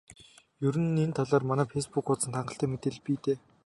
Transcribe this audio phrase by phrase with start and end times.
[0.67, 3.37] Ер нь энэ талаар манай фейсбүүк хуудсанд хангалттай мэдээлэл бий дээ.